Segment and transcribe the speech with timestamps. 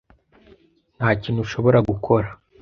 [0.97, 2.27] Nta kintu ushobora gukora?